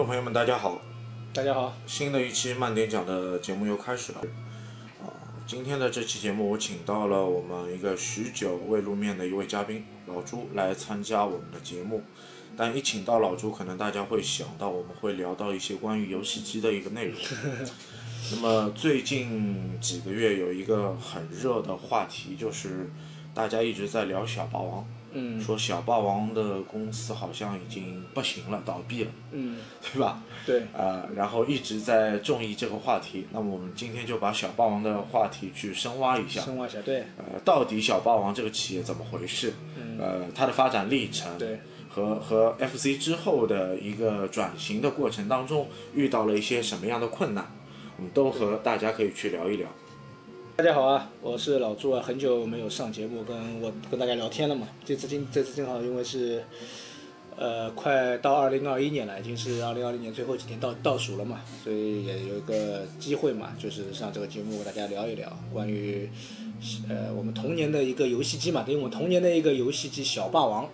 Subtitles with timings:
[0.00, 0.80] 亲爱的听众朋友们，大家好！
[1.34, 4.20] 大家好，新的一期慢点讲的节目又开始了。
[5.02, 5.12] 啊，
[5.46, 12.02] 今天的这期节目，我请到了我们一个许久未露面的一位嘉宾老朱来参加我们的节目。
[12.56, 17.20] 但一请到老朱，可能大家会想到我们会聊到一些关于游戏机的一个内容。
[18.32, 22.90] 那么最近几个月有一个很热的话题，就是
[23.34, 24.82] 大家一直在聊小霸王。
[25.12, 29.58] 嗯说小霸王的公司好像已经不行了，倒闭了，嗯，
[29.92, 30.22] 对吧？
[30.46, 33.26] 对，呃，然后一直在中意这个话题。
[33.32, 36.40] 那么我们今天就把小霸王的话题去深挖一下。
[36.40, 39.52] 深挖一下，对，呃，到底小霸王这个企业怎么回事？
[39.98, 47.50] 呃，它的发展历程，嗯对，和和 FC 之后的一个转型的过程当中遇到了一些什么样的困难，
[47.98, 49.68] 我们都和大家可以去聊一聊。
[50.56, 54.68] 大家好啊，我是老朱啊，很久没有上节目跟我跟大家聊天了嘛。
[54.84, 56.44] 这次今这次正好因为是，
[57.36, 66.10] 呃，快到二零二一年了，已经是二零二零年最后几天倒倒数了嘛，所以也有一个机会嘛，就是上这个节目跟大家聊一聊关于，
[66.88, 70.68] 呃，我们童年的一个游戏机嘛，等于我们童年的一个游戏机小霸王，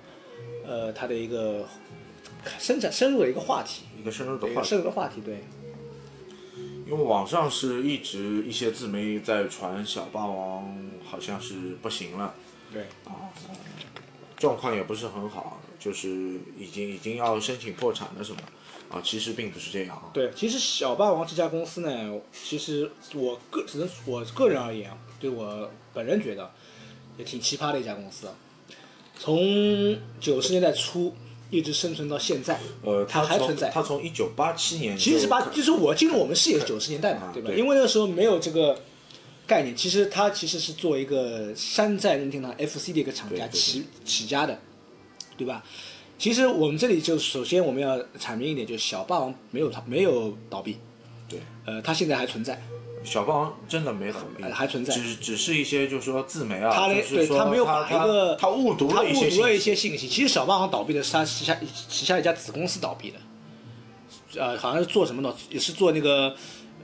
[0.66, 1.65] 呃，它的一个
[2.59, 5.44] 生产深入的一个话题，一个深入的深入的话题，对。
[6.86, 10.72] 因为网上是一直一些自媒体在传小霸王
[11.04, 12.32] 好像是不行了，
[12.72, 13.28] 对，啊
[14.36, 16.08] 状况也不是很好，就是
[16.56, 18.38] 已经已经要申请破产了什么，
[18.91, 20.10] 啊，其实并不是这样啊。
[20.12, 26.53] 对，其实小霸王这家公司呢，其实我个只能我个人而言啊，对我本人觉得
[27.16, 28.34] 也挺奇葩的一家公司啊。
[29.18, 31.16] 从九十年代初
[31.51, 37.51] 一直生存到现在，呃，它他还存在他从一九八七年其实是八，就是我进入我们视野是九十年代嘛啊，对吧？
[37.57, 38.79] 因为那个时候没有这个
[39.47, 44.59] 概念，其实它其实是做一个山寨任天堂 FC 的一个厂家起起家的，
[45.37, 45.65] 对吧？
[46.19, 50.78] 其实我们这里就首先我们要阐明一点，就是小霸王没有它没有倒闭，
[51.28, 52.61] 对呃，它现在还存在。
[53.06, 54.93] 小霸王真的没倒闭，呃还存在。
[54.93, 59.81] 只只是一些就是说自媒啊，他呢，就是说对他没有把一个他误读了一些误读了一信息。
[59.81, 60.09] 些信息。
[60.09, 61.56] 其实小霸王倒闭的是他旗下
[61.89, 63.19] 旗下一家子公司倒闭的，
[64.43, 66.34] 呃，好像是做什么的，也是做那个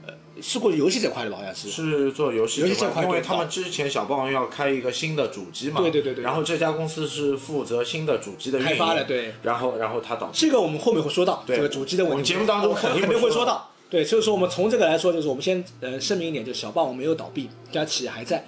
[0.07, 1.69] 呃，是做游戏这块的吧，好像是。
[1.69, 6.23] 是做游戏游戏这块因为他们之前小霸王要开一个新的主机嘛，对对对对。
[6.23, 9.33] 然后这家公司是负责新的主机的开发的对。
[9.43, 11.57] 然后然后他倒闭，这个我们后面会说到对。
[11.57, 13.69] 这个主机的问题，我们节目当中肯定会 会说到。
[13.93, 18.43] 对，所以说我们从这个来说，就是我们先呃声明一点，就是小霸王没有倒闭，这家企业还在。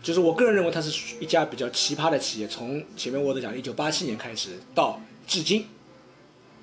[0.00, 5.66] 就是我个人认为它是一家比较奇葩的企业，从前面我都讲一九八七年开始到至今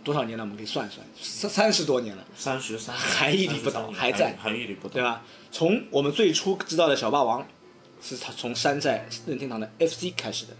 [0.05, 0.45] 多少年了？
[0.45, 2.25] 我们可以算一算，三三十多年了。
[2.37, 5.25] 三十三还屹立不倒还在还屹立不倒，对吧？
[5.51, 7.45] 从我们最初知道的小霸王，
[8.01, 10.53] 是他从山寨任天堂的 FC 开始的，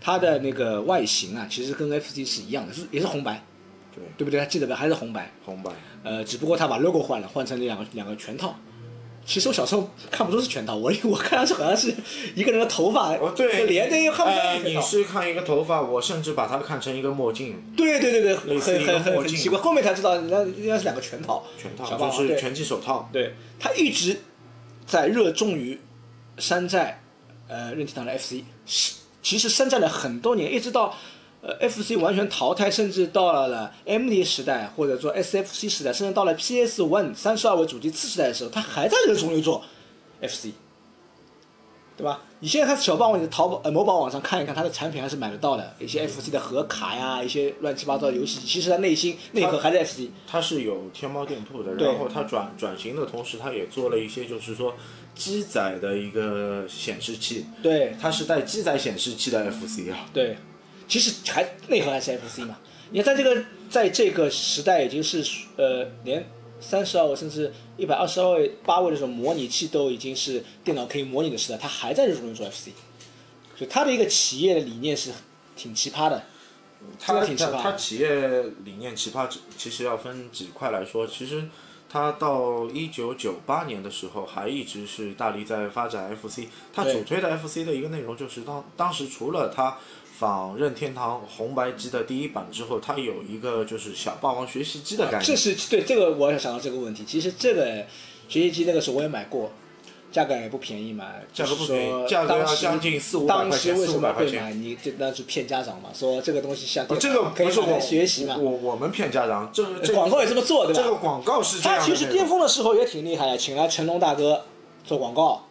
[0.00, 3.40] 它的那个外形啊，其实跟 FC 是一样的，是也是红白，
[3.96, 4.04] 对。
[4.18, 4.38] 对不对？
[4.38, 4.76] 还记得吧？
[4.76, 5.72] 还是红白，红白。
[6.04, 8.54] 呃，只不过他把 logo 换了，换成两个两个拳套。
[9.24, 11.92] 其实我小时候看不出是拳套，我 我看上去好像是
[12.36, 14.80] 一个人的头发，哦，对，连着又看不出呃，是全套。
[14.80, 23.34] 你是看一个头发，我甚至把它看成一个墨镜，对对对对，很很很很奇怪，后面才知道人家人家是两个全套，全套就是拳击手套，对。
[23.58, 24.16] 他一直
[24.86, 25.80] 在热衷于
[26.38, 27.02] 山寨
[27.48, 30.94] 呃任天堂的 FC，是其实山寨了很多年，一直到
[31.46, 39.62] 呃 FC 完全淘汰，甚至到了了 MD 时代或者说 SFC 时代，甚至到了 PS One 三十二位主机次时代的时候，它还在热衷于做
[40.20, 40.50] FC。
[41.96, 42.20] 对吧？
[42.40, 50.10] 你现在看小霸王，你在淘宝、呃某宝网上看一看，它的产品还是买得到的，一些 FC 的盒卡呀，一些乱七八糟的游戏机，其实它内心内核还是 FC。
[50.26, 54.74] 它是有天猫店铺的，然后它转转型的同时，它也做了一些就是说
[55.14, 60.36] 机载的一个显示器，对，它是带机载显示器的 FC 啊，对，
[60.88, 62.58] 其实还内核还是 FC 嘛。
[62.90, 65.24] 你看，在这个在这个时代，已经是
[65.56, 66.24] 呃连
[66.60, 72.70] 三十二位甚至一百二十二位八位的这种模拟器都已经是电脑可以模拟的时代，它还在热衷于做 FC，
[73.56, 75.10] 所以它的一个企业的理念是
[75.56, 76.22] 挺奇葩的。
[77.00, 79.28] 它这个挺奇葩它它企业理念奇葩，
[79.58, 81.06] 其实要分几块来说。
[81.06, 81.48] 其实
[81.90, 86.46] 它到一九九八年的时候，还一直是大力在发展 FC。
[86.72, 89.76] 它主推的 FC 的一个内容就是当当时除了它
[90.18, 95.26] 仿任天堂红白机的第一版之后，它有一个就是小霸王学习机的感觉。
[95.26, 97.04] 这是对这个我也想到这个问题。
[97.04, 97.84] 其实这个
[98.28, 99.50] 学习机那个时候我也买过，
[100.10, 104.52] 价格也不便宜嘛，价格不便宜说价格要将近四五百当块钱400时为什么会买？
[104.54, 105.90] 你这那是骗家长嘛？
[105.92, 108.50] 说这个东西像这个不是我学习嘛我？
[108.50, 110.82] 我们骗家长，这个这个广告也这么做，对吧？
[110.82, 111.84] 这个广告是这样他。
[111.84, 114.44] 其实巅峰的时候也挺厉害的，请来成龙大哥
[114.84, 115.45] 做广告，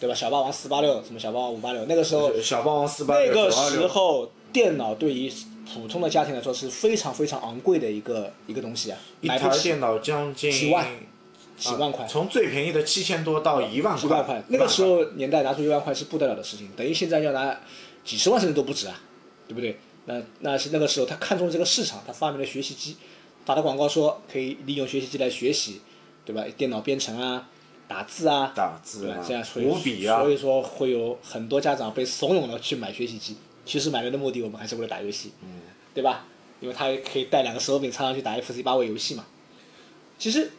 [0.00, 0.14] 对吧？
[0.14, 5.30] 小霸王四八六，什么小霸王五八六，那个时候，小霸王四八六那个时候电脑对于
[5.72, 10.86] 普通的家庭来说是非常非常昂贵的一个一个东西啊，一台电脑将近几万
[11.56, 12.08] 几万块啊。
[12.08, 17.60] 从最便宜的七千多到一万几万块，那个时候年代拿出一万块是不得了的事情，等于现在要拿
[18.04, 19.00] 几十万甚至都不止啊，
[19.46, 19.78] 对不对？
[20.06, 22.96] 那那是那个时候他看中这个市场，他发明了学习机，
[23.44, 25.82] 打的广告说可以利用学习机来学习，
[26.24, 26.42] 对吧？
[26.56, 27.48] 电脑编程啊，
[27.90, 29.18] 打字啊，打字啊？
[29.26, 35.60] 这样所以啊所，以说会有很多家长被怂恿了去买学习机，其实买来的目的我们还是为了打游戏，嗯，
[35.92, 36.24] 对吧？
[36.60, 39.26] 因为它可以带两个手柄插上去打 FC 八位游戏嘛。
[40.20, 40.52] 其实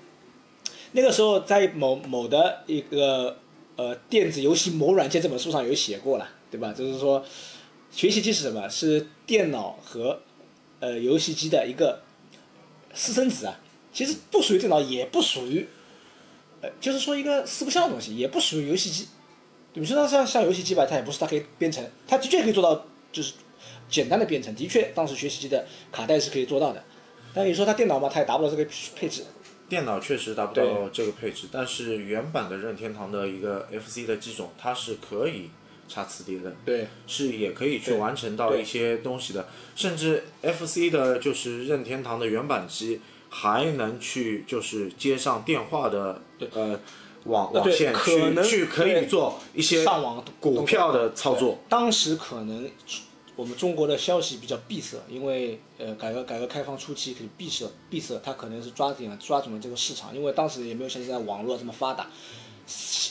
[0.91, 3.37] 那个时候在某某的一个
[3.77, 6.73] 呃电子游戏某软件这本书上有写过了，对吧？
[6.73, 7.23] 就是说
[7.91, 8.67] 学习机是什么？
[8.67, 10.19] 是电脑和
[10.81, 12.01] 呃游戏机的一个
[12.93, 13.57] 私生子啊。
[13.93, 15.67] 其实不属于电脑，也不属于
[16.61, 19.07] 呃，就是说一个四不像的东西，也不属于游戏机。
[19.73, 23.33] 你说它像像游戏机吧，它也不是它可以编程，它的确可以做到就是
[23.89, 26.83] 简单的编程，的确当时学习机的卡带是可以做到的。
[27.33, 28.65] 但你说它电脑嘛，它也达不到这个
[28.95, 29.23] 配置。
[29.69, 35.49] 电脑确实达不到这个配置，但是原版的任天堂的一个 FC 的机种，它是可以
[35.87, 42.99] 插磁碟的，对是也可以去完成到一些东西的，甚至 FC 的就是任天堂的原版机
[43.33, 46.21] 还能去就是接上电话的
[46.53, 46.77] 呃
[47.23, 51.57] 网网线可能去去可以做一些上网股票的操作。
[51.69, 52.69] 当时可能
[53.37, 62.07] 我们中国的消息比较闭塞，因为呃改革改革开放初期可以闭塞闭塞，它可能是抓紧了抓准了这个市场，因为当时也没有像现在网络这么发达。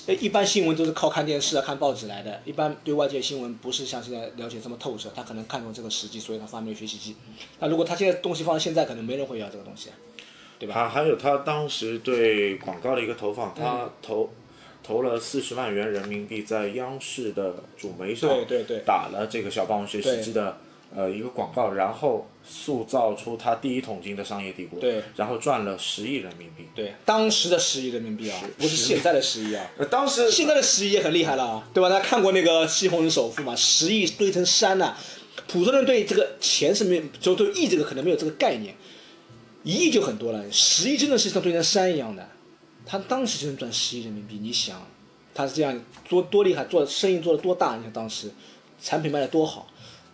[0.06, 5.11] 呃一般新闻都是靠看电视啊、看报纸来的，一般对外界新闻不是像现在了解这么透彻。
[5.14, 7.14] 他可能看中这个时机，所以他发明了学习机。
[7.58, 9.94] 那如果他现在东西放到现在，可能没人会要这个东西啊，
[10.61, 10.75] 对吧？
[10.75, 14.31] 还还有他当时对广告的一个投放，嗯他投、
[14.85, 20.59] 投了四十万元人民币在央视的主媒上对对对打了这个小霸王学习机的
[20.95, 26.67] 呃一个广告，然后塑造出他第一桶金的商业帝国，对，然后赚了十亿人民币。
[26.75, 29.65] 对，当时的十亿人民币啊，不是现在的十亿啊。
[29.79, 31.89] 呃，当时现在的十亿也很厉害了啊，对吧？
[31.89, 33.55] 大家看过那个《西红柿首富》嘛？
[33.56, 34.96] 十亿堆成山呐、
[35.46, 38.75] 普通人对这个钱是没有，就对亿这个可能没有这个概念，
[39.62, 42.26] 一亿就很多了，十亿真的是像堆成山一样的。
[42.86, 44.81] 他当时就能赚十亿人民币，你想，
[45.34, 47.76] 他是这样做多厉害，做生意做得多大？
[47.76, 48.31] 你看当时
[48.82, 49.69] 产品卖得多好，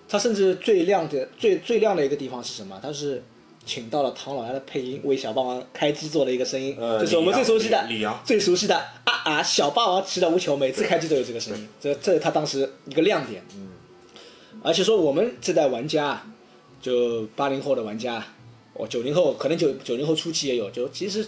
[0.09, 2.79] 他甚至最亮的最最亮的一个地方是什么？
[2.83, 3.23] 他是
[3.65, 13.43] 请到了唐老鸭的配音为小霸王开机做了一个声音，呃就是我们最熟悉的李李阳最熟悉的啊啊小霸王其乐无穷，每次开机都有这个声音，这这是他当时一个亮点。
[13.55, 13.69] 嗯，
[14.63, 16.27] 而且说我们这代玩家啊，
[16.83, 18.25] 就八零后的玩家，
[18.79, 21.27] 我九零后可能九九零后初期也有，就其实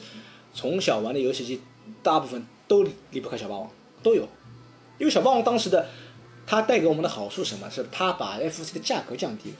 [0.54, 1.60] 从小玩的游戏机，
[2.02, 3.70] 大部分都离不开小霸王，
[4.02, 4.28] 都有，
[4.98, 5.88] 因为小霸王当时的
[6.46, 7.68] 它带给我们的好处什么？
[7.70, 9.56] 是它把 FC 的价格降低了。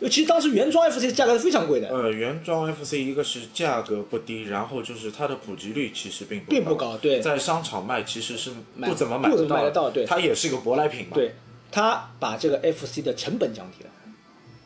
[0.00, 7.20] 因为其实当时原装 FC 的价格是非常贵的，呃，原装 FC 一个是价格不低，然后就是它的普及率其实并不并不高对。
[7.20, 10.06] 在商场卖其实是买不怎么买得到对。
[10.06, 11.14] 它也是一个舶来品嘛。
[11.14, 11.34] 对，
[11.72, 13.90] 它把这个 FC 的成本降低了，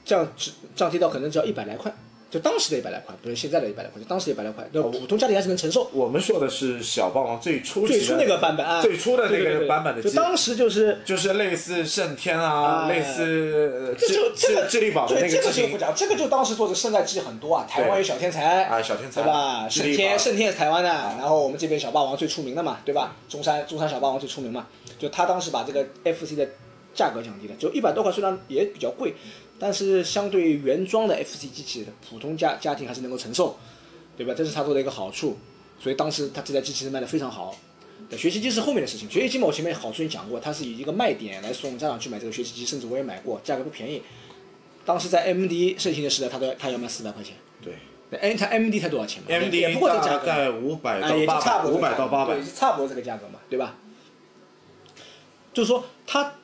[0.05, 1.91] 降只降低到可能只要一百来块，
[2.33, 5.87] 就当时的一百来块，不是现在的一百来块，就当时一百来块，那普通家庭还是能承受。
[5.93, 19.69] 我们说的是小霸王最初的最初那个版本啊，最初的那个对对对版本的机，就当时就是就是类似圣天啊，哎类似呃这就智这个智智力宝的对这那个就不讲，这个就当时做的圣诞机很多啊，台湾有小天才啊小天才对吧？
[19.69, 23.15] 圣天圣天是台湾的，然后我们这边小霸王最出名的嘛，对吧？
[23.29, 24.67] 中山中山小霸王最出名嘛，
[24.99, 26.49] 就他当时把这个 FC 的
[26.95, 29.15] 价格降低了，就一百多块，虽然也比较贵，
[29.63, 33.57] 但是相对于原装的 FC 机器，普通家家庭还是能够承受，
[34.17, 34.35] 对吧？
[34.37, 35.39] 这是它做的一个好处，
[35.79, 37.57] 所以当时它这台机器是卖的非常好。
[38.11, 44.03] 对学习机是后面的事情，学习机嘛，我前面好处也讲过，它是以一个卖点来送家长去买这个学习机，甚至我也买过，价格不便宜。
[44.85, 47.37] 当时在 MD 盛行的时代，它都要它要卖四百块钱。
[47.63, 47.75] 对
[48.11, 53.77] 那 N 它 MD 才多少钱嘛，MD 也不过这个价格嘛，大概五百到八百，五百到八百差不多这个价格嘛，对吧？
[55.55, 56.35] 就是说它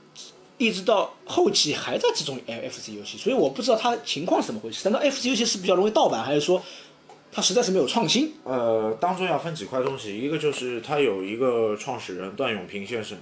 [0.59, 4.89] 一直到后期还在这种 FC 游戏，所以我不知道它情况是怎么回事。
[4.91, 6.61] 难道 FC 游戏是比较容易盗版，还是说
[7.31, 8.35] 它实在是没有创新？
[8.43, 13.17] 呃，当中要分几块东西，一个就是他有一个创始人段永平先生，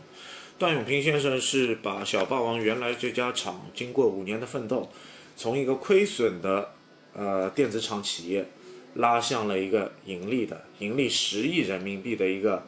[0.59, 4.89] 段永平先生是把小霸王原来这家厂经过五年的奋斗，
[5.37, 6.71] 从一个亏损的
[7.15, 8.47] 呃电子厂企业，
[8.95, 12.67] 拉向了一个盈利的，盈利十亿人民币的一个。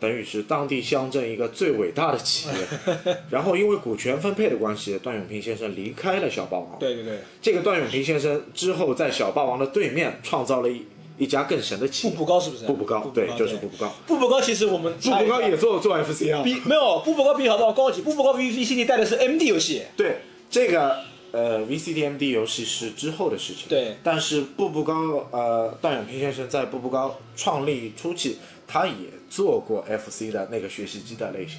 [0.00, 6.76] 等于是当地乡镇一个最伟大的企业， 然后因为股权分配的关系，段永平先生离开了小霸王。
[6.78, 10.82] 对对对，这个段永平先生之后在小霸王的对面创造了一
[11.18, 12.12] 一家更神的企业。
[12.12, 12.64] 步步高是不是？
[12.64, 13.92] 步步高，步对，就是步步高。
[14.06, 14.40] 步步高。
[14.40, 16.42] 其实我们步步高也做做 FC 啊。
[16.44, 19.82] 比没有步步高比小霸王高级，步步高 VCD 带的是 MD 游戏。
[19.96, 20.96] 对，这个
[21.32, 23.64] 呃，VCDMD 游戏是之后的事情。
[23.68, 23.96] 对。
[24.04, 28.38] 但是步步高，呃，段永平先生在步步高创立初期，
[28.68, 31.58] 他也做过 FC 的那个学习机的类型。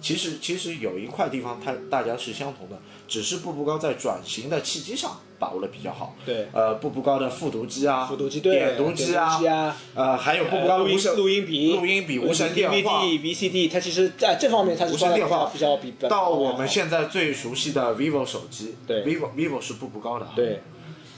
[0.00, 6.14] 其实其实有一块地方，它大家是相同的，只是步步高在转型的契机上把握的比较好。
[6.26, 6.46] 对。
[6.52, 13.02] 呃，步步高的复读机啊，复读机对，点读机啊，呃，还有步步高录音无声录音笔、录音笔、无声电话。
[13.02, 20.60] DVD、VCD，它其实在这方面它是无声电话比较比较到我们现在最熟悉的 vivo 手机，对，vivo vivo 是步步高的啊，对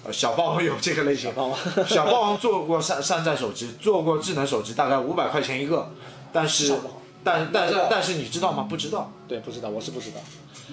[0.07, 1.59] 呃，小霸王有这个类型， 小霸王
[1.89, 5.91] 小霸王做过山山寨手机，做过智能手机，大概五百块钱一个，
[6.33, 6.75] 但是
[7.25, 8.67] 但但是但是你知道吗？
[8.69, 10.17] 不知道，对，不知道，我是不知道。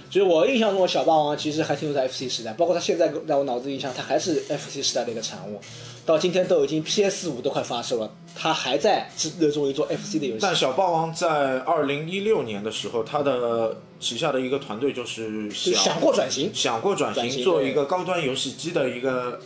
[0.10, 5.60] 就是我印象中，小霸王其实还停留在 FC 时代，包括他现在在我脑子印象，他还是 FC 时代的一个产物。
[6.06, 9.10] 到今天都已经 PS 五都快发售了，他还在
[9.40, 10.40] 热衷于做 FC 的游戏。
[10.42, 19.40] 但小霸王在二零一六年的时候，他的旗下的一个团队就是就想想过转型，想过转转型型，做一个高端游戏机的一个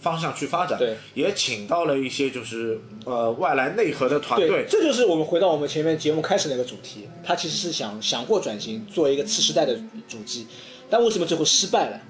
[0.00, 10.46] 方向去发展，对，也请到了一些就是呃外来内核的团队，这就是我们回到我们前面节目开始那个主题，他其实是想想过转型，做一个次时代的主机，
[10.88, 12.00] 但为什么最后失败了？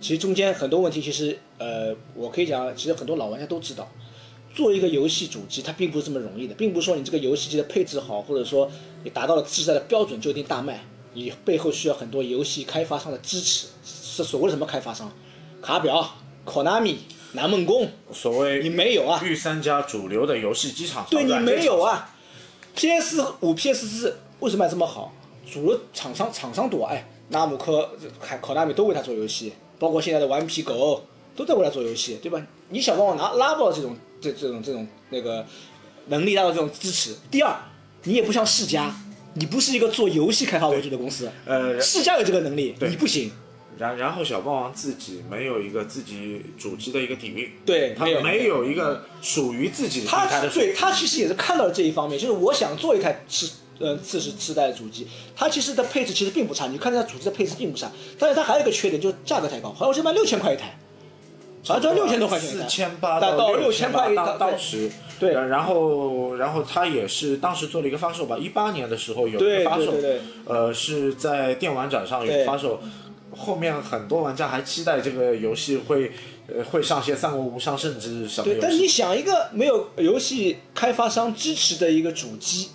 [0.00, 3.86] 其实中间很多问题，其实呃，我可以讲，其实很多老玩家都知道，
[4.54, 8.70] 做一个游戏主机它并不是这么容易的，并不是说你这个游戏机的配置好，或者说
[9.04, 15.10] 你达到了次时代的标准就一定大卖，你背后需要很多游戏开发商的支持，是所谓的什么开发商？
[15.60, 16.14] 卡表、
[16.46, 16.96] Konami、
[17.32, 19.20] 南梦宫，所谓你没有啊？
[19.24, 22.14] 御三家主流的游戏机厂，对你没有啊
[22.74, 25.12] ？PS 五、PS 四为什么卖这么好？
[25.50, 27.90] 主流厂商厂商多，哎，纳姆科、
[28.20, 32.40] 海考纳米都为他做游戏，包括现在的顽皮狗都在为他做游戏，对吧？
[32.68, 35.44] 你想帮我拿拉不到这种这这种这种那个
[36.06, 37.16] 能力，拉到这种支持。
[37.30, 37.54] 第二，
[38.04, 38.94] 你也不像世嘉，
[39.34, 43.30] 你不是一个做游戏开发为主的公司，呃，世嘉有这个能力，你不行。
[43.78, 48.62] 然然后小霸王自己没有一个自己主机的一个底蕴，对，他没有。
[48.62, 60.78] 一个属于自己的他的对他其实也是看到了这一方面，就是我想做一台次呃次时次代的主机，它其实的配置其实并不差，你看它主机的配置并不差，但是它还有一个缺点就是价格太高，好像是卖六千块一台，
[61.64, 72.80] 好像就六千多块钱，四千八到六六千块一台当当时对然然后然后他也是当时做了一个发售吧，一八年的时候有一个发售对对对，呃是在电玩展上有发售。
[73.32, 76.10] 后面很多玩家还期待这个游戏会，
[76.48, 78.88] 呃，会上线《三国无双》甚至什么对，游但你？
[78.88, 82.70] 想一个没有游戏开发商支持的一个主机，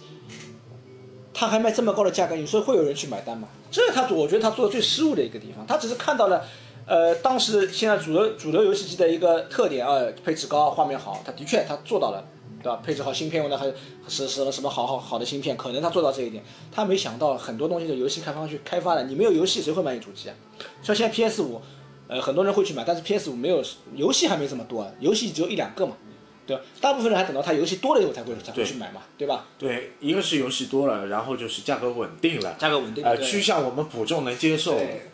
[1.34, 3.50] 他还卖这么高的价格，你说会有人去买单吗？
[3.70, 5.68] 这是他，我觉得他做的最失误的一个地方。
[5.68, 6.46] 他只是看到了，
[6.86, 12.24] 呃，当时现在主流主流游戏机的一个特点啊，配置高，画面好，它的确它做到了，
[12.62, 12.80] 对吧？
[12.86, 13.66] 配置好，芯片用的还
[14.08, 16.44] 是什么什么好好好的芯片，可能它做到这一点。
[16.72, 20.36] 他没想到很多东西的游戏开发商去开发的，你没有游戏谁会买你主机啊？
[20.84, 21.60] 像现在 PS 五，
[22.08, 23.64] 呃，很多人会去买，但是 PS 五没有
[23.96, 25.98] 游戏还没这么多啊，游戏只有一两个嘛，
[26.46, 26.62] 对吧？
[26.80, 29.48] 大部分人还等到它游戏多了以后才会才会去买嘛，对吧？
[29.58, 34.78] 对，一个是游戏多了，然后就是价格稳定了，价格稳定呃，趋向我们普众能接受。
[34.78, 35.10] 对，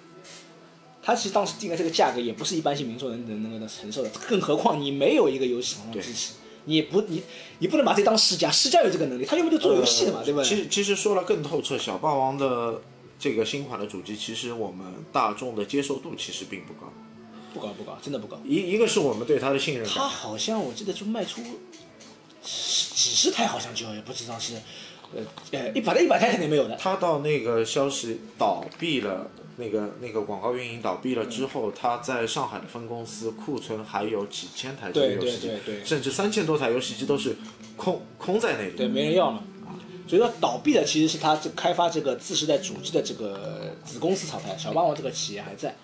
[1.03, 6.34] 它其实当时定的这个价格也不是一般性民众能能能能承受的，更何况你没有一个游戏厂商支持，
[6.65, 7.24] 你不你
[7.60, 10.43] 你不能把这当世家，世家有这个能力，他又不就做游戏的嘛，对吧？
[10.43, 12.81] 其实其实说了更透彻，小霸王的
[13.20, 16.91] 这个新款的主机，其实我们大众的接受度其实并不高。
[17.53, 18.39] 不高不高，真的不高。
[18.46, 21.41] 一一个是我们对它的信任他感，好像我记得就卖出
[22.41, 24.53] 几十台，好像就也不知道是，
[25.15, 26.75] 呃呃一百台一百台肯定没有的。
[26.77, 29.30] 他到那个消息倒闭了。
[29.58, 37.36] 那个那个广告运营倒闭了之后，他在上海的分公司库存还有几千台游戏机，对对甚至三千多台游戏机都是
[37.75, 38.75] 空空在那里。
[38.75, 39.44] 对，没人要嘛。
[40.08, 45.75] 所以说倒闭的其实是他这开发这个次时代主机的这个子公司淘汰，小霸王这个企业还在。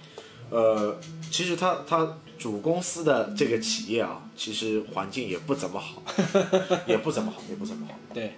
[0.50, 0.98] 呃，
[1.30, 6.02] 其实他他主公司的这个企业啊，其实环境也不怎么好，
[6.88, 7.94] 也不怎么好，也不怎么好。
[8.14, 8.34] 对，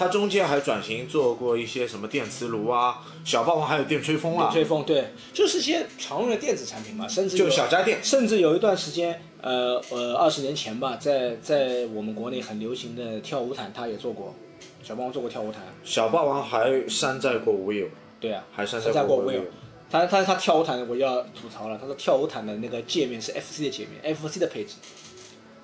[0.00, 8.02] 它中间还转型做过一些什么电磁炉啊，小霸王还有电吹风啊，电吹风对，就是一些常用的电子产品嘛，甚至就有小家电。
[8.02, 14.34] 甚至有一段时间，呃呃，二十年前吧，在在我们国内很流行的跳舞毯，他也做过，
[14.82, 17.88] 小霸王做过跳舞毯，小霸王还山寨过 vivo，
[18.18, 19.42] 对啊，还山山寨过 vivo。
[19.90, 24.76] 他他他跳舞毯我就要吐槽了，他说跳舞毯的那个界面是 FC 的界面，FC 的配置。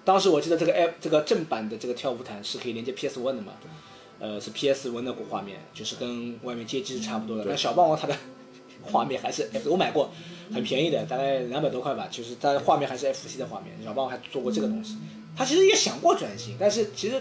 [0.05, 3.55] 当时我记得这个 F 这个正版的这个跳舞毯是可以连接 PS One 的嘛，
[4.18, 7.44] 呃是 PS One 的画面，就是跟外面街机是差不多的。
[7.44, 8.16] 那小霸王它的
[8.82, 10.11] 画面还是我买过，
[10.52, 13.76] 很便宜的，大概两百多块吧，就是它的画面还是 FC 的画面。
[13.85, 14.96] 小霸王还做过这个东西，
[15.37, 17.20] 他其实也想过转型，但是其实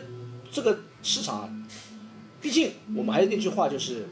[0.52, 1.50] 这个市场啊，
[2.40, 4.08] 毕竟我们还是那句话，就是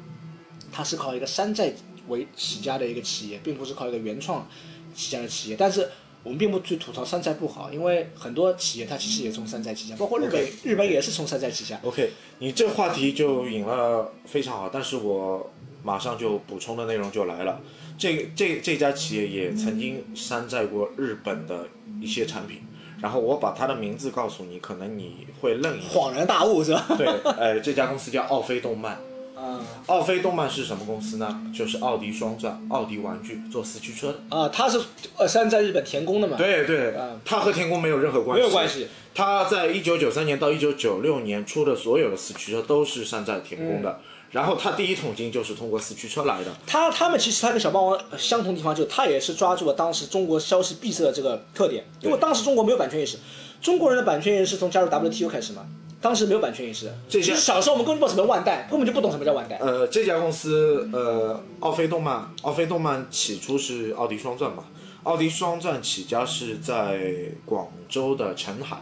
[0.71, 1.71] 它是靠一个山寨
[2.07, 4.49] 为起家的一个企业，并不是靠一个原创
[4.95, 5.55] 起家的企业。
[5.55, 5.89] 但是
[6.23, 11.77] 我们并不去吐槽山寨不好，因为很多企业它其实也从山寨起家，包括日本日本也是从山寨起家。
[11.83, 15.51] OK，你这话题就引了非常好，但是我
[15.83, 17.59] 马上就补充的内容就来了。
[17.97, 21.67] 这这这家企业也曾经山寨过日本的
[22.01, 22.61] 一些产品，
[23.01, 25.89] 然后我把它的名字告诉你，可能你会愣一下。
[25.89, 26.85] 恍然大悟是吧？
[26.97, 27.05] 对，
[27.37, 28.97] 呃，这家公司叫奥飞动漫。
[29.43, 31.41] 啊奥飞动漫是什么公司呢？
[31.53, 34.37] 就是奥迪双钻、奥迪玩具做四驱车的。
[34.37, 34.79] 啊，他是
[35.17, 36.37] 呃山寨日本田宫的嘛？
[36.37, 38.41] 对对嗯，它和田宫没有任何关系。
[38.41, 38.87] 没有关系。
[39.13, 43.89] 他在一九九三年到一九九六年出的所有的四驱车都是山寨田宫的。
[43.89, 46.47] 嗯然后他第一桶金就是通过四驱车来的。
[46.65, 53.19] 他他们其实他跟小霸王呃相同地方，就是他也是抓住了当时中国消息闭塞的这个特点，因为当时中国没有版权意识，
[53.61, 55.67] 中国人的版权意识是从加入 WTO 开始嘛，
[56.03, 56.91] 当时没有版权意识。
[57.07, 59.57] 这些其实小时候我们根本不知道什么万代，根本就不懂什么叫万代。
[59.59, 64.65] 呃，这家公司呃，奥飞动漫，奥飞动漫起初是奥迪双钻嘛，
[65.03, 68.81] 奥迪双钻起家是在广州的澄海，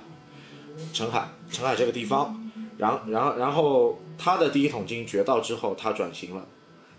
[0.91, 6.43] 澄海，澄海这个地方，然然后然后他的第一桶金掘到之后，他转型了。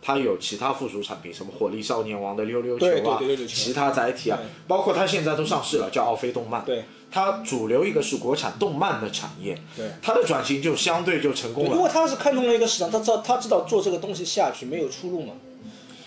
[0.05, 6.65] 他有其他附属产品，什么火力少年王的溜溜球啊其他载体啊，包括他现在都上市了，叫奥飞动漫。
[6.65, 6.83] 对，
[7.13, 11.77] 它主流一个是国产动漫的产业，对它的转型就相对就成功了。
[11.77, 15.35] 因为他是看中了一个市场，他知道他知道做这个东西下去没有出路嘛。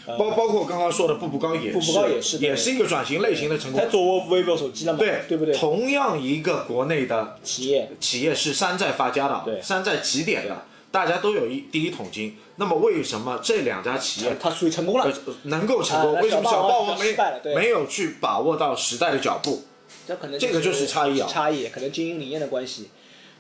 [0.08, 3.88] 包包括我刚刚说的步步高也是，步步高也是也是一个转型类型的成功他。
[3.88, 5.56] 做 vivo 手机了嘛，对对不对？
[5.56, 12.38] 同样一个国内的企业企业是山寨发家的，对山寨起点的，大家都有一第一桶金。
[12.58, 16.16] 那么为什么这两家企业它属于成功了呃，能够成功？
[16.16, 17.16] 啊为什么小霸王没
[17.56, 19.64] 没有去把握到时代的脚步？
[20.08, 22.90] 这可能这个就是差异啊差异可能经营理念的关系。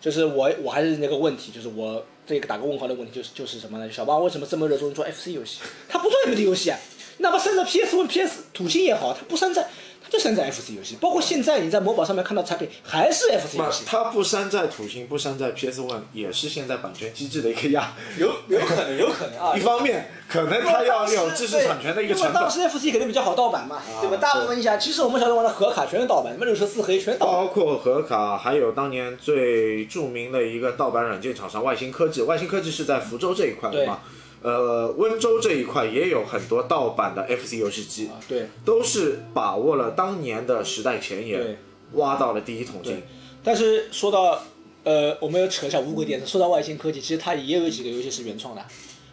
[0.01, 3.91] 就是我我还是那个问题，就是我这个打个问号的问题，就是就是什么呢？
[3.91, 5.61] 小八为什么这么热衷于做 FC 游戏？
[5.89, 6.77] 他不做 MD 游戏啊，
[7.19, 9.67] 哪怕山寨 PS One、PS 土星也好，他不山寨，
[10.05, 10.95] 他就山寨 FC 游戏。
[11.01, 17.93] 包括现在你在某宝上面看到产品还是 FC 游戏，它不山寨土星，不山寨 PS One，也是现在版权机制的一个压。
[18.17, 19.65] 有有可能，有可能啊一。
[19.65, 22.49] 方面，可能它要有知识产权的一个成本因为当。
[22.49, 24.17] 时 FC 肯定比较好盗版嘛，对吧？
[24.17, 27.35] 大部分你想，其实我们小时候玩的盒卡全是盗版，什么六十四黑全盗版。
[27.35, 34.01] 包括盒卡，还有当年最著名的一个盗版软件厂商外星科技，外星科技是在福州这一块的嘛？
[34.45, 41.57] 呃，温州这一块也有很多盗版的 FC 游戏机，对，都是把握了当年的时代前对沿，
[41.93, 43.01] 挖到了第一桶金。
[43.43, 44.39] 但是说到
[44.83, 48.63] 呃，我们要扯一下乌龟电视，说到外星科技，其实它也有几个游戏是原创的，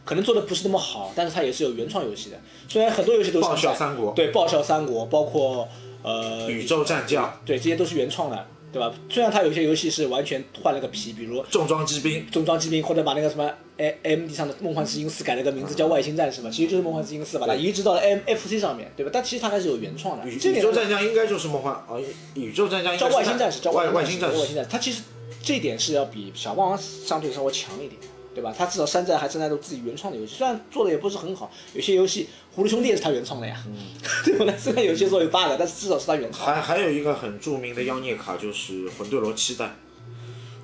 [0.04, 2.38] 可能做的不是那么好，但是它也是有原创游戏的。
[2.68, 5.66] 虽然很多游戏都是爆笑三国对，爆笑三国，包括
[6.02, 8.92] 呃宇宙战将、对，这些都是原创的，对吧？
[9.10, 19.10] 虽然它有些游戏是完全换了个皮，比如重装机兵，重装机兵，或者把那个什么 A M D 上的梦幻之星四改了个名字叫外星战士嘛，其实就是梦幻之星四，把它移植到了 M F C 上面，对吧？
[19.12, 20.26] 但其实它还是有原创的。
[20.28, 21.96] 宇宙战将应该就是梦幻啊，
[22.34, 24.70] 宇宙战将应该叫是外星战士，叫外外，星战士外星战士。
[24.70, 25.02] 它其实
[25.42, 28.00] 这一点是要比小霸王相对稍微强一点，
[28.34, 28.54] 对吧？
[28.56, 32.24] 他至少山寨还是那种自己原创的游戏，虽然做的也不是很好，有些游戏
[32.56, 33.76] 《狐狸兄弟》也是他原创的呀，嗯
[34.24, 34.56] 对不对？
[34.56, 36.46] 虽然有些时候有 bug，但是至少是他原创。
[36.46, 39.76] 还还有一个很著名的妖孽卡就是魂斗罗七代。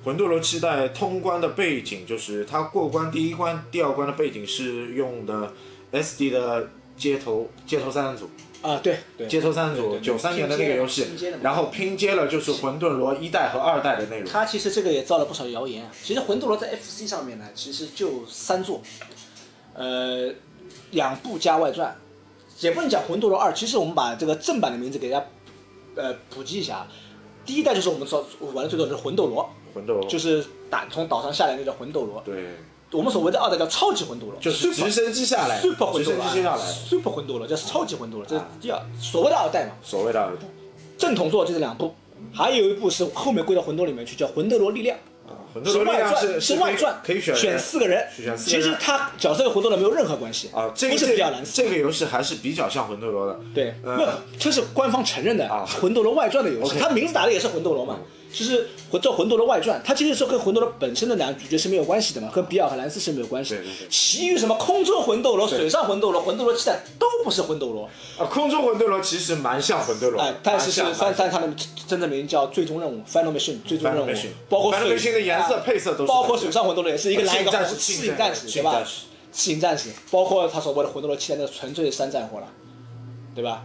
[0.03, 5.53] 魂斗罗七代通关的背景就是他过关第一关、第二关的背景是用的
[5.91, 8.29] SD 的街头街头三人组，
[8.61, 11.07] 啊，对对，街头三人组九三年的那个游戏
[11.41, 14.29] 然后拼接了就是魂斗罗一代和二代的内容。
[14.29, 15.91] 它其实这个也造了不少谣言啊。
[16.03, 18.81] 其实魂斗罗在 FC 上面呢，其实就三座，
[19.73, 20.29] 呃，
[20.91, 21.95] 两部加外传，
[22.59, 23.53] 也不能讲魂斗罗二。
[23.53, 25.25] 其实我们把这个正版的名字给大家
[25.95, 26.87] 呃普及一下啊。
[27.45, 32.21] 第一代就是我们说玩的最多的是魂斗罗，魂斗罗就是打从岛上下来那叫魂斗罗。
[32.25, 32.43] 对，
[32.91, 39.71] 我们所谓的二代叫超级魂斗罗，就是直升机下来，Super 魂直斗罗啊升机下来，，Super 魂斗罗，这是超级魂斗罗，这是第二所谓的二代嘛。
[39.83, 40.41] 所谓的二代。
[40.97, 41.93] 正统做就是两部，
[42.33, 44.97] 还有一部是后面归到魂斗里面去，叫魂斗罗力量。
[45.51, 51.43] 魂斗罗外传是外传，可以选选四个人，其实他角色和魂斗罗没有任何关系啊，这个不是这比较难。
[51.43, 53.39] 这个游戏还是比较像魂斗罗的。
[53.53, 57.97] 对，呃，这是官方承认的啊魂斗罗外传的游戏它名字打的也是魂斗罗嘛，
[58.31, 63.57] 就是魂这魂斗罗外传，它其实是跟魂斗罗本身的两个主角是没有关系的嘛，跟比尔和兰斯是没有关系。
[63.89, 71.47] 其余什么空中魂斗罗、水上魂斗罗、魂斗罗七代都不是魂斗罗，啊，空中魂斗罗其实蛮像魂斗罗，哎，但是像但但它的
[71.87, 74.11] 真正名叫最终任务 Final Mission 最终任务
[74.47, 78.83] 包括水 Mission 的颜色啊配色都是包括水上魂斗罗也是一个蓝一个信战士红，赤影战士对吧？
[79.33, 82.47] 赤影战士，包括他所谓的魂斗罗七代那个纯粹的山寨货了，
[83.33, 83.63] 对吧？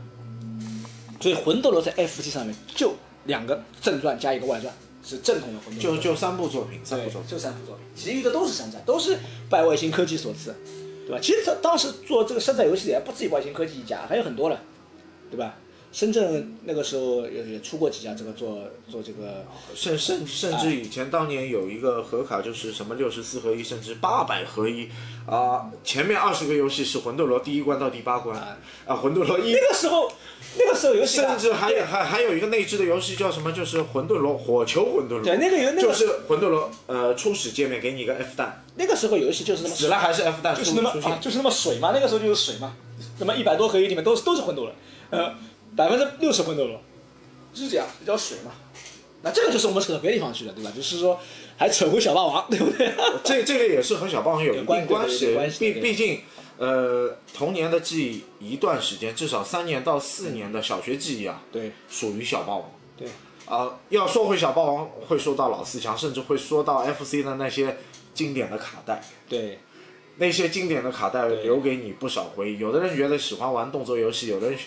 [1.20, 2.92] 所以魂斗罗在 F G 上面就
[3.26, 4.72] 两个正传加一个外传，
[5.04, 5.96] 是正统的魂斗罗。
[5.96, 7.30] 就就三部作品，三部作，品。
[7.30, 10.54] 就三部作品，其余的都是山寨，都是拜外星科技所赐。
[11.06, 11.18] 对吧？
[11.20, 14.58] 其实他当时做这个山寨游戏的还不止外星科技一家，还有很多了，
[15.30, 15.54] 对吧？
[15.94, 24.88] 深圳那个时候也也出过几家这个做做这个，甚甚甚至以前当年有一个盒卡，就是什么六十四合一，甚至八百合一
[25.24, 30.10] 啊、前面二十个游戏是魂斗罗第一关到第八关啊啊，魂斗罗一那个时候
[30.58, 33.52] 那个时候游戏啊甚至还有还还有一个内置的游戏叫什么？
[33.52, 35.24] 就是魂斗罗火球魂斗罗。
[35.24, 40.90] 对那个游那个就是魂斗罗呃初始界面给你一个 F 弹，那个时候游戏就是那么死了还是 F 弹就是那么。
[40.90, 42.74] 啊就是那么水嘛，那个时候就是水嘛，
[43.20, 44.72] 那么一百多合一里面都是都是魂斗罗，
[45.10, 45.32] 呃，
[45.76, 46.80] 百分之六十魂斗罗，
[47.52, 48.52] 就是这样，比较水嘛。
[49.22, 50.70] 那这个就是我们扯到别的地方去了，对吧？
[50.76, 51.18] 就是说
[51.56, 52.92] 还扯回小霸王， 对不对？
[53.24, 56.20] 这这个也是和小霸王有一定关，系毕毕竟
[56.58, 62.70] 呃童年的记忆一段时间，至少三年到四年的小学记忆啊，对属于小霸王。
[62.96, 63.08] 对，
[63.46, 67.78] 啊、要说回小霸王，会说到老四强，甚至会说到 FC 的那些
[68.12, 69.02] 经典的卡带。
[69.26, 69.58] 对
[70.16, 72.58] 那些经典的卡带留给你不少回忆。
[72.58, 74.58] 有的人觉得喜欢玩动作游戏，有的人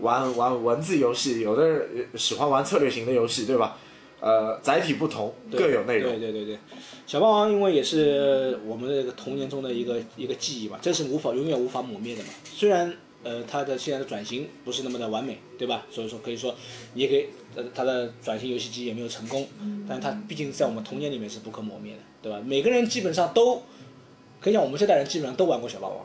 [0.00, 3.76] 玩玩文字游戏，有的人呃喜欢玩策略型的游戏，对吧？
[4.20, 6.10] 呃，载体不同，对各有内容。
[6.10, 6.58] 对对对对，
[7.06, 12.30] 小霸王因为也是我们的这个童年中的一个一个记忆吧，这是无法永远无法磨灭的嘛。
[12.44, 15.86] 虽然呃它的现在的转型不是那么的完美，对吧？
[15.88, 16.52] 所以说可以说
[16.94, 19.46] 你也可以呃它的转型游戏机也没有成功，
[19.88, 22.40] 但是它毕竟在我们童年里面是不可磨灭的，对吧？
[22.44, 23.62] 每个人基本上都
[24.40, 25.96] 可以讲我们这代人基本上都玩过小霸王。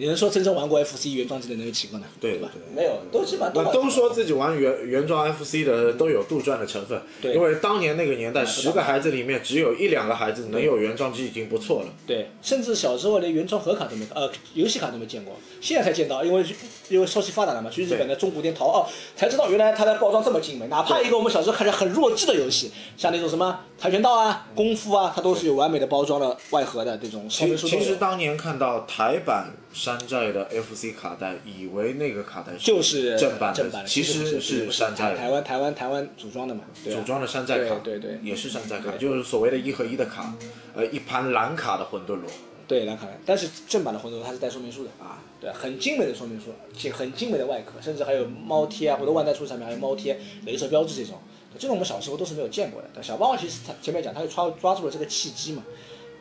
[0.00, 2.04] 你能说真正玩过 FC 原装机的能有几个呢？
[2.04, 2.48] 吧对吧？
[2.74, 11.88] 没有，都基本上都都说自己玩原原装 FC 的都有杜撰的成分，对因为当年那个年代，十个孩子里面只有一两个孩子能有原装机已经不错了。
[12.06, 16.42] 对，甚至小时候连原装盒卡都没，呃，游戏卡都没见过，现在才见到，因为
[16.88, 20.66] 因为稍息发达了嘛，去日本的中古店淘哦，才知道原来它的包装这么精美。
[20.68, 27.28] 哪怕一个我们小时候看着很弱智的游戏，像那种什么跆拳道啊、功夫啊，它都是有完美的包装的外盒的这种。
[27.28, 35.16] 其实当年看到台版山寨的 FC 卡带，以为那个卡带就是正版的，其实是是山寨的。
[35.16, 36.96] 台湾台湾台湾组装的嘛，对啊。
[36.98, 38.20] 组装的山寨卡，对对对。
[38.22, 40.34] 也是山寨卡，就是所谓的一合一的卡，
[40.74, 42.24] 呃，一盘蓝卡的混沌罗，
[42.66, 51.20] 对蓝卡的，但是正版的混沌罗它是带说明书的啊，对，很精美的说明书，且很精美的外壳，甚至还有猫贴啊，或者万代出上面还有猫贴、镭射标志这种，
[51.56, 52.88] 这种我们小时候都是没有见过的。
[52.92, 55.62] 但小霸王其实他前面讲，他就抓抓住了这个契机嘛，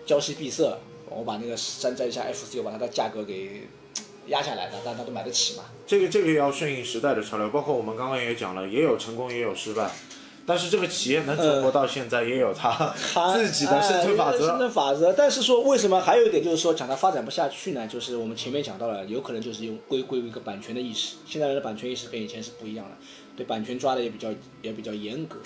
[0.06, 0.78] 交戏闭塞，
[1.10, 3.68] 我把那个山寨一下 FC，我把它的价格给
[4.28, 5.64] 压下来的，大家都买得起嘛。
[5.88, 9.90] 这个这个要顺应时代的潮流，包括我们刚刚也讲了，也有成功也有失败，
[10.46, 12.94] 但是这个企业能存活到现在，也有它
[13.34, 14.58] 自己的生存法则生。
[14.58, 15.14] 存法则。
[15.14, 17.88] 但是说为什么还有一点就是说讲它发展不下去呢？
[17.88, 21.16] 就是我们前面讲到了，有可能就是用归归于一个版权的意识。
[21.26, 22.92] 现在人的版权意识跟以前是不一样的，
[23.36, 24.30] 对版权抓的也比较
[24.62, 25.38] 也比较严格，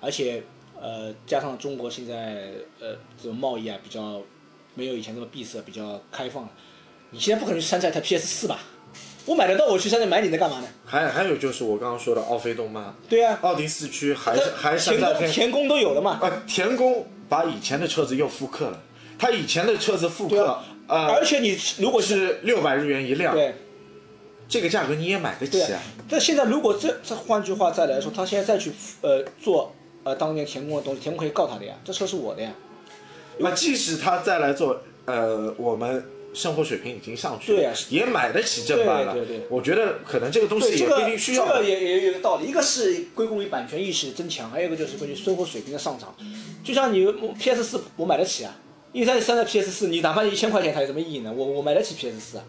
[0.00, 0.44] 而且
[0.80, 4.20] 呃加上中国现在呃这种贸易啊比较
[4.74, 6.50] 没有以前那么闭塞，比较开放了。
[7.10, 8.58] 你现在不可能去山寨台 PS 四吧？
[9.24, 10.66] 我买得到，我去山寨买你的干嘛呢？
[10.84, 16.18] 还还有就是我刚刚说的奥飞动漫，对呀、奥迪四驱还是还是山田寨片，宫田宫都有了嘛。
[16.22, 18.82] 呃，田宫把以前的车子又复刻了，
[19.18, 23.54] 他以前的车子复刻对啊，呃而且你如果是是六百日元一辆，对。
[24.48, 25.80] 这个价格你也买得起啊。
[26.08, 32.52] 但现在如果这这换句话再来说，他现在再去呃做呃当年田宫的东西，田宫可以告他的呀，这车是我的呀。
[33.38, 39.12] 那即使他再来做，呃，我们生活水平已经上去了，对啊也买得起正版了。
[39.12, 41.46] 对对对我觉得可能这个东西，这也个不一定需要。
[41.46, 46.14] 这个也也有个道理，一个是归功于版权意识的增强，还有一个就是关于生活水平的上涨。
[46.64, 47.04] 就像你
[47.38, 48.56] PS 四我买得起啊，
[48.92, 51.32] 因为它是山寨 PS 四，你哪怕一千块钱，它有什么意义呢？
[51.34, 52.44] 我我买得起 PS 四啊，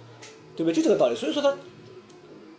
[0.55, 0.75] 对不对？
[0.75, 1.15] 就这个道理。
[1.15, 1.57] 所以说它，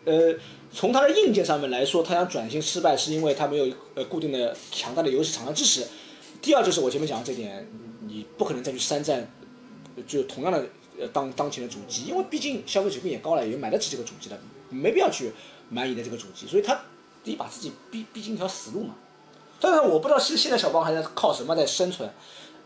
[0.04, 0.34] 呃，
[0.72, 5.86] 从它的硬件上面来说，它想转型失败，是因为它没有呃固定的强大的游戏厂商支持。
[6.42, 7.66] 第二就是我前面讲的这点，
[8.14, 9.26] 你不可能再去山寨，
[9.96, 10.64] 呃就同样的
[11.00, 14.38] 呃当当前的主机，因为毕竟消费水平也高了，也买得起这个主机了，
[14.70, 15.32] 没必要去
[15.68, 16.78] 买你的这个主机，所以他
[17.24, 18.94] 得把自己逼逼进一条死路嘛。
[19.60, 22.08] 但是我不知道现现在小霸王还在靠什么在生存，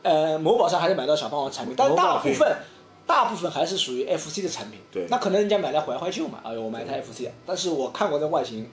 [0.03, 2.57] 呃，某宝上还是买到小霸王产品，但大部分
[3.07, 4.81] 大部分还是属于 FC 的产品。
[4.93, 8.69] 对那可能人家买来怀怀旧嘛，哎呦，我买一台 FC，但是我看过这外形，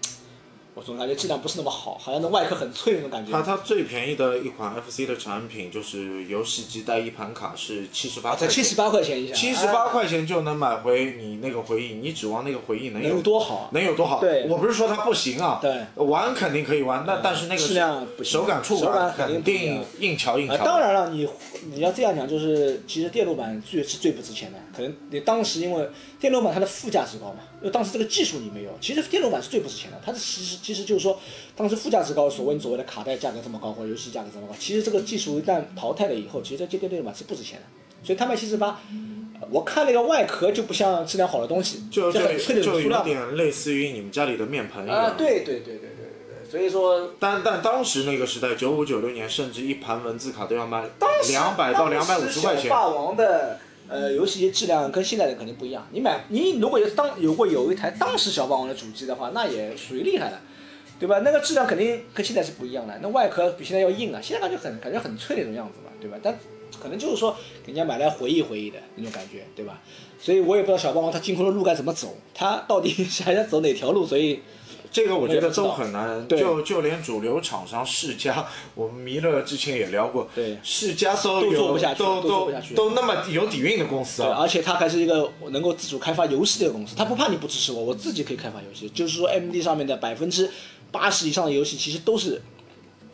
[0.75, 3.31] 我总感觉质量不是那么好，好像那外壳很脆那种感觉。
[3.31, 14.19] 它它最便宜的一款 FC 的产品就是游戏机带一盘卡是七十八啊，才块钱，七十八块钱一下，七十八哎块钱就能买回你那个回忆，你指望那个回忆能有多好啊能有多好？
[14.19, 20.49] 对我不是说它不行啊，对，玩肯定可以玩，那但是那个质量不行手感触感肯肯定硬桥硬。
[20.57, 21.25] 当然了，你
[21.73, 31.19] 你要这样讲，就是其实电路板最是最不值钱的，可能你当时因为电路板它的附加值高嘛，因为当时这个技术你没有，其实电路板是最不值钱的，它是其实其实就是说，
[31.55, 37.65] 当时附加值高，所谓你所谓的卡带价格这么高或者游戏价格这么高，其实这个技术一旦淘汰了以后，其实这电电路板是不值钱的，
[38.03, 38.81] 所以他卖七十八。
[39.51, 42.19] 我看那个外壳就不像质量好的东西，就就
[42.79, 43.03] 有。
[43.03, 45.17] 点类似于你们家里的面盆一啊，样。
[45.17, 50.83] 对对对对对对对，所以说但但当时那个时代，九五九六年，甚至一盘文字卡都要卖
[51.21, 52.69] 时两百到两百五十块钱。
[52.69, 55.87] 霸王的呃游戏机质量跟现在的肯定不一样。
[55.91, 60.39] 你买你如果有当有过有一台当时小霸王的主机的话，那也属于厉害的，
[60.99, 61.19] 对吧？
[61.19, 66.17] 那个质量肯定跟现在是不一样的，那外壳比现在要硬啊，现在感觉很感觉很脆那种样子嘛，对吧？
[66.21, 66.37] 但
[66.81, 69.81] 可能就是说给人家买来回忆回忆的那种感觉，对吧？
[70.19, 74.39] 所以我也不知道小霸王它今后的路该怎么走，它到底 想要走哪条路，所以。
[74.95, 76.39] 这个我觉得都很难，对。
[76.39, 80.57] 就就连主流厂商世嘉，我们弥勒之前也聊过，对。
[80.63, 88.87] 世嘉都做不下去都都都那么有底蕴的公司而且它还是一个能够自主开发游戏的公司，它不怕你不支持我，我自己可以开发游戏。
[88.91, 90.49] 就是说，MD 上面的百分之
[90.93, 92.41] 八十以上的游戏其实都是，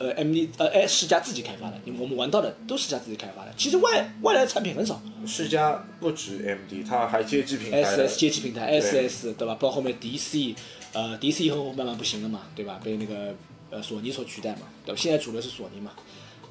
[0.02, 3.54] 呃，MD 呃哎世嘉自己开发的，我们玩到的都是世嘉自己开发的。
[3.56, 9.56] 其实外外来的产品很少世嘉不止 MD，它还接机平台，SS 街机平台，SS 对吧？
[9.56, 10.56] 包括后面 DC，
[10.94, 12.80] 呃，DC 以后慢慢不行了嘛，对吧？
[12.84, 13.36] 被那个
[13.70, 15.00] 呃索尼所取代嘛，对吧？
[15.00, 15.92] 现在主流是索尼嘛。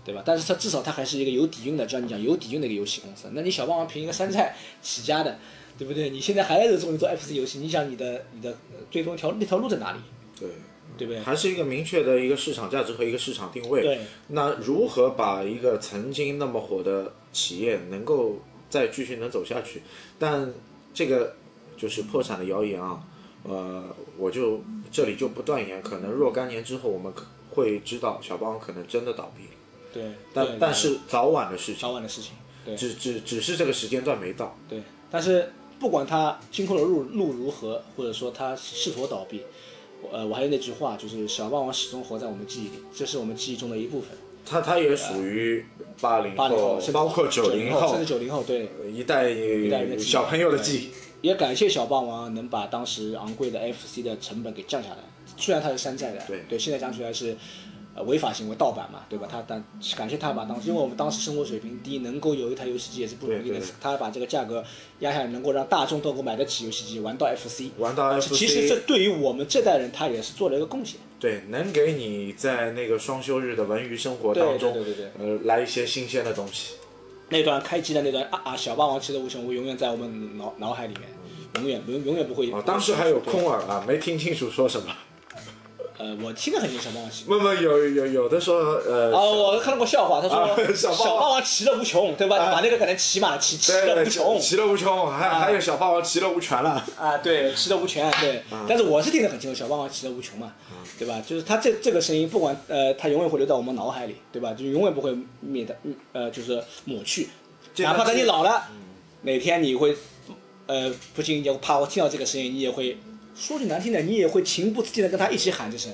[0.02, 0.22] 对吧？
[0.24, 3.28] 但是它至少它还是一个有底蕴的，就像你讲有底蕴的一个游戏公司。
[3.32, 5.38] 那你小霸王凭一个山寨起家的，
[5.76, 6.08] 对不对？
[6.08, 9.98] 你现在还在这种做 FC 游戏，你想你的你的呃最终条那条路在哪里？
[10.40, 10.48] 对。
[10.98, 11.22] 对不对？
[11.22, 13.82] 还是一个明确的一个市场价值和一个市场定位。
[13.82, 14.00] 对。
[14.28, 18.36] 那如何把一个曾经那么火的企业能够
[18.68, 19.82] 再继续能走下去？
[20.18, 20.52] 但
[20.92, 21.36] 这个
[21.76, 23.02] 就是破产的谣言啊，
[23.44, 23.84] 呃，
[24.18, 24.60] 我就
[24.92, 29.50] 这里就不断言，可能若干年之后我们可会知道小霸王可能真的倒闭了。
[29.92, 30.04] 对。
[30.34, 32.32] 但对但是早晚的事情，早晚的事情。
[32.64, 32.76] 对。
[32.76, 34.56] 只只只是这个时间段没到。
[34.68, 34.82] 对。
[35.10, 39.42] 但是不管它今后的路路如何，或者说它是否倒闭。
[40.12, 44.10] 呃，我还有那句话，就是小霸王始终活在我们记忆里，这是我们记忆中的一部分。
[44.44, 45.64] 他他也属于
[46.00, 50.88] 八零八零后，包括九零后，甚至九零后，对一代一代小朋友的记忆。
[51.20, 54.98] 也感谢小霸王能把当时昂贵的 FC 的成本给降下来，
[55.36, 57.36] 虽然它是山寨的，对对，现在讲起来是。
[57.92, 59.26] 呃，违法行为盗版嘛，对吧？
[59.30, 59.62] 他但
[59.96, 63.60] 感谢他把当时，因为我们当时生活水平低，能够有一台游戏机也是不容易的。
[63.80, 64.64] 他把这个价格
[65.00, 67.70] 压下来，能够让大众都能买得起游戏机，玩到 FC。
[67.78, 68.34] 玩到 FC。
[68.34, 71.00] 其实这对于我们这代人，他也是做了一个贡献。
[71.18, 76.74] 对，能给你在那个双休日的文娱生活当中，对对对对呃，来一些新鲜的东西。
[77.28, 81.08] 那段开机的那段啊啊，小霸王其乐无穷，无永远在我们脑脑海里面，
[81.56, 82.50] 永远永永远不会。
[82.52, 84.94] 哦，当时还有空耳啊，没听清楚说什么。
[86.00, 87.24] 呃，我听得很清小霸王骑。
[87.24, 89.14] 不不，有有有的说呃。
[89.14, 92.38] 啊，我看到过笑话，他说啊小小霸王骑乐无穷，对吧？
[92.50, 94.40] 把那个可能骑马骑骑乐无穷。
[94.40, 96.82] 骑乐无穷，还还有小霸王骑乐无权了。
[96.98, 98.42] 啊，对，骑乐无权，对。
[98.66, 100.54] 但是我是听得很清楚，小霸王其乐无穷嘛，
[100.98, 101.22] 对吧？
[101.26, 104.54] 就是他这这个声音，不管呃，他永远会留在我们脑海里，对吧？
[104.54, 105.76] 就永远不会灭的，
[106.14, 107.28] 呃，就是抹去。
[107.76, 108.64] 哪怕等你老了，
[109.20, 109.94] 哪天你会，
[110.66, 112.96] 呃，不仅也怕我听到这个声音，你也会。
[113.40, 115.90] 说句难听的，你也会情不自禁的跟他一起喊这声，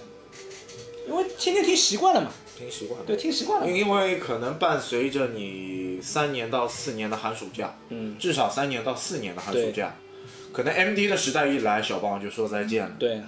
[1.07, 2.33] 因为天天听习惯了嘛。
[2.59, 3.07] 听习惯了。
[3.07, 3.71] 对，听习惯了。
[3.71, 9.97] 因为可能伴随着你三年到四年的寒暑假，嗯，至少三年到四年的寒暑假，
[10.53, 12.97] 可能 M D 的时代一来，小霸王就说再见了。
[12.99, 13.23] 对，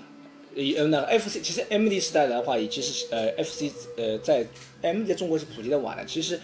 [0.76, 4.44] 呃，那 F C 其实 M D 时代的话，已经是呃 F C 呃在
[4.82, 6.40] M D 在中国是普及的晚了，其实。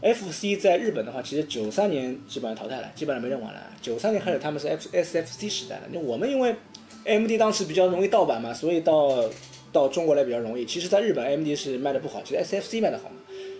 [0.00, 3.60] F C 在日本的话，其实九三年基本上淘汰了，基本上没人玩了。
[3.82, 6.54] 九三年开始他们是 F S F C 时代了，那我们因为
[7.08, 9.24] M D 当时比较容易盗版嘛，所以到
[9.72, 10.66] 到中国来比较容易。
[10.66, 13.16] 其实，在日本 M D 是卖的不好，其实 S F C 卖的好嘛，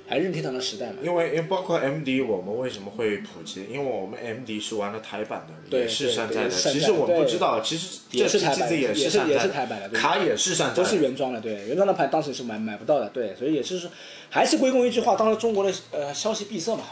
[0.06, 0.96] 还是任天堂的时代嘛。
[1.02, 3.64] 因为因为包括 M D，我们为什么会普及？
[3.70, 6.50] 因为我们 M D 是玩的台版的，也是山寨的。
[6.50, 11.40] 其实我们不知道，其实这是台版，也是也是台版的，卡也是山寨，都是原装的。
[11.40, 13.90] 对，原装的盘当时是买买不到的，对，所以也是说，
[14.28, 16.82] 还是归功一句话，当时中国的呃消息闭塞嘛，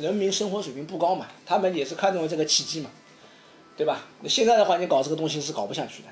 [0.00, 2.90] 人民生活水平不高嘛，他们也是看中了这个契机嘛，
[3.76, 4.04] 对吧？
[4.22, 6.08] 那现在的话，你搞这个东西是搞不下去的。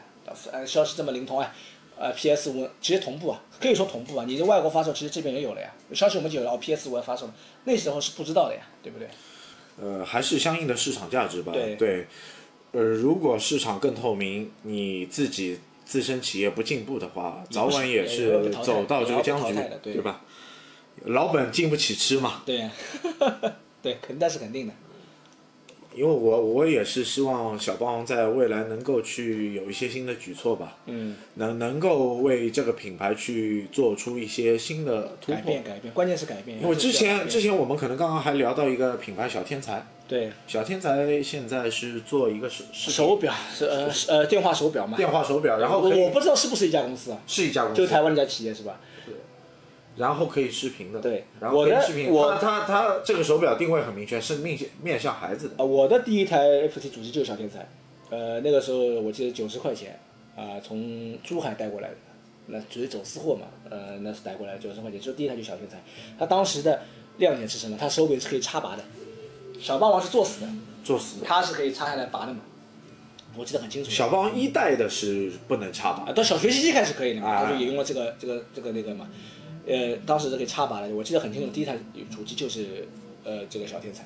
[0.53, 1.55] 呃，消息这么灵通啊，
[1.99, 4.25] 呃，PS 五其实同步啊，可以说同步啊。
[4.27, 5.73] 你在外国发售，其实这边也有了呀。
[5.93, 9.09] 消息我们就有了，哦，PS 五要发售了，那时候是不知道的呀，对不对？
[9.81, 11.53] 呃，还是相应的市场价值吧。
[11.53, 11.75] 对。
[11.77, 12.07] 对。
[12.73, 20.23] 呃，如果市场更透明，你自己自身企业不进步的话，早晚也是走到这个僵局，对吧？
[21.05, 22.43] 老本经不起吃嘛。
[22.45, 22.69] 对。
[23.83, 24.73] 对，肯定是肯定的。
[25.95, 36.61] 因为我我也是希望小霸王在未来能够去有一些新的举措吧，嗯，能能够为这个品牌去做出一些新的突破，改变改变，关键是改变。
[36.61, 48.81] 因为之前之前我们可能刚刚还聊到一个品牌小天才，对，小天才现在是做一个手手表，是呃呃电话手表嘛，电话手表，然后我我不知道是不是一家公司啊，是一家公司，就台湾一家企业是吧？
[49.97, 52.11] 对，然后可以视频的，对然后可以我的视频。
[52.11, 55.55] 我它它它这个手表定位很明确，是面向面向孩子的。
[55.59, 57.69] 啊，我的第一台 FT 主机就是小天才，
[58.11, 59.99] 呃，那个时候我记得九十块钱，
[60.37, 61.95] 啊、从珠海带过来的，
[62.47, 65.81] 那属于走私货嘛，呃，那是带过来九十块钱，就第一台就是小天才。
[66.19, 66.83] 它当时的
[67.19, 67.77] 亮点是什么？
[67.81, 68.85] 它手柄是可以插拔的，
[69.61, 70.49] 小霸王是作死的，
[70.83, 71.27] 作死的。
[71.27, 72.41] 它是可以插下来拔的嘛，
[73.37, 73.91] 我记得很清楚。
[73.91, 79.09] 小霸王一代的是不能插拔啊，，到小学习机开始可以的嘛，啊他就也用了这个这个这个那个嘛，
[79.67, 81.77] 呃，当时是可以插拔的，我记得很清楚，第一台
[82.15, 82.87] 主机就是
[83.25, 84.05] 呃这个小天才，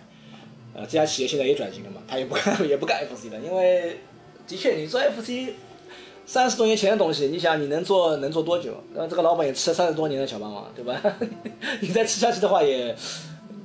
[0.75, 3.99] 呃这家企业现在也转型了嘛，他也不干 也不干 FC 了，因为
[4.47, 5.53] 的确你做 FC
[6.27, 8.75] 三十多年前的东西，你想你能做能做多久？
[8.95, 11.01] 然后这个老板也吃了三十多年的小霸王，对吧？
[11.81, 12.95] 你再吃下去的话也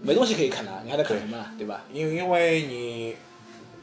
[0.02, 1.86] 没东西可以啃了，你还能啃什么了，对吧？
[1.94, 3.16] 因因为你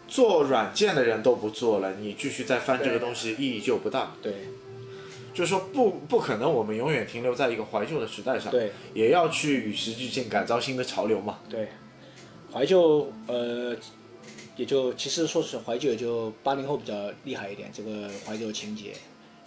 [0.08, 4.14] 做软件的人都不做了，你继续再翻这个东西意义就不大。
[4.20, 4.32] 对
[5.32, 11.38] 就是说不不可能，我们永远停留在一个怀旧的时代上，对，也要去与时俱进，感召新的潮流嘛。
[11.48, 11.68] 对，
[12.52, 13.76] 怀旧呃，
[14.56, 18.92] 也就其实说是怀旧，也就八零后比较厉害一点，这个怀旧情节，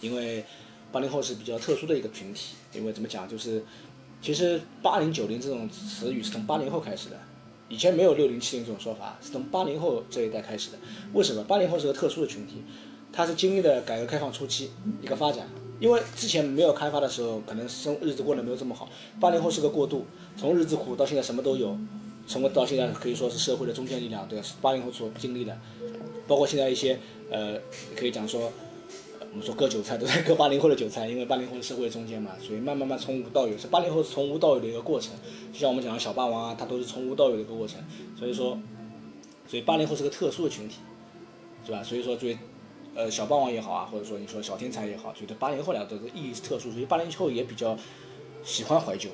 [0.00, 0.44] 因为
[0.90, 3.64] 八零后是比较特殊的一个群体，因为怎么讲就是，
[4.22, 7.16] 其实八零九零这种词语是从八零后开始的。
[7.68, 10.78] 以前没有六零七零这种说法，是从八零后这一代开始的。
[11.14, 11.42] 为什么？
[11.44, 12.62] 八零后是个特殊的群体，
[13.10, 14.70] 他是经历了改革开放初期
[15.00, 15.48] 一个发展，
[15.80, 18.88] 因为之前没有开发的时候，可能生日子过得没有这么好。
[19.20, 20.06] 八零后是个过渡，
[20.36, 21.76] 从日子苦到现在什么都有，
[22.26, 25.58] 成为到现在可以说是社会的中坚力量，对，是八零后所经历的，
[26.26, 26.98] 包括现在一些
[27.30, 27.58] 呃，
[27.96, 28.52] 可以讲说，
[29.30, 35.12] 我们说割韭菜都在割八零后的韭菜，因为八零后是社会中间嘛，所以慢慢慢从无到有，是八零后是从无到有的一个过程。
[35.52, 37.80] 就像我们讲的小霸王啊，它都是从无到有的一个过程，
[38.18, 38.58] 所以说，
[39.48, 40.76] 所以八零后是个特殊的群体，
[41.66, 41.82] 是吧？
[41.82, 42.38] 所以说，作为
[42.94, 47.76] 呃小霸王也好啊，或者说你说小天才也好，觉得八零后来说的意义是特殊，所以八零后也比较
[48.44, 49.10] 喜欢怀旧，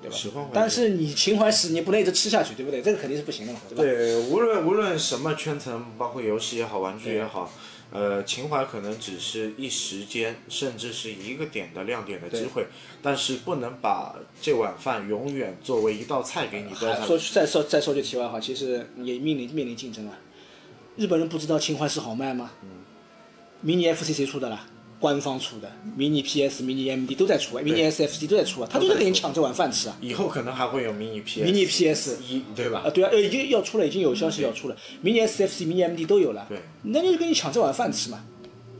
[0.00, 0.16] 对吧？
[0.16, 2.80] 喜欢怀旧但是你情怀史你不能一直吃下去，对不对？
[2.80, 3.82] 这个肯定是不行的嘛，对吧？
[3.82, 7.52] 对，无论无论什么圈层，包括游戏也好，玩具也好，
[7.92, 12.66] 呃，情怀可能只是一时间，甚至是一个点的亮点的机会，
[13.02, 20.16] 但是不能把这碗饭永远作为一道菜给你端还上说再说再说句题外话，其实也面临面临竞争啊。
[21.00, 22.50] 日本人不知道情怀是好卖吗？
[23.62, 24.66] 迷你 FC 谁出的啦？
[24.98, 29.96] 官方出的，迷你 PS、迷你 MD 都在出啊，迷你 SFC 都在出啊，他都在给你抢这碗饭吃啊。
[30.02, 32.90] 以后可能还会有迷你 PS，迷你 PS 一对吧啊，？
[32.90, 36.44] 对啊，呃，已经要出了，已经有消息要出了，迷你 SFC、迷你 MD 都有了。
[36.50, 38.22] 对，那就跟你抢这碗饭吃嘛，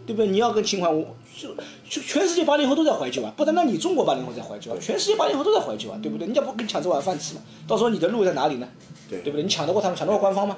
[0.07, 0.31] 对不对？
[0.31, 1.55] 你要跟情怀，我就
[1.89, 6.27] 就全世界八零后都在怀旧啊，不单单你中国八零后在怀旧啊，全世界八零后都在怀旧啊，对不对？
[6.27, 8.69] 人家不跟你抢这碗饭吃嘛，到时候你的路在哪里呢？
[9.09, 9.43] 对对不对？
[9.43, 10.55] 你抢得过他们，抢得过官方吗？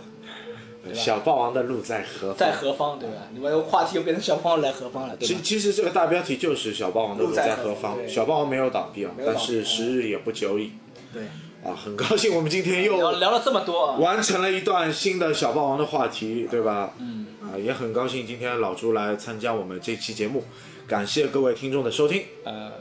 [0.94, 2.36] 小霸王的路在何方？
[2.36, 3.14] 在何方，对吧？
[3.32, 5.34] 你们话题又变成小霸王来何方了，对吧？
[5.34, 7.96] 其其实这个大标题就是小霸王的路在何方。
[8.08, 10.72] 小霸王没有倒闭啊，但是时日也不久矣
[11.12, 11.22] 对，
[11.62, 11.76] 啊！
[11.76, 16.94] 很高兴我们今天又聊聊了这么多啊，完成了一段新的小霸王的话题，对吧？
[16.98, 17.26] 嗯。
[17.42, 20.44] 啊，也很高兴今天老朱来参加我们这期节目，
[20.86, 22.22] 感谢各位听众的收听。
[22.44, 22.72] 呃，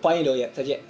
[0.00, 0.80] 欢迎留言，再见。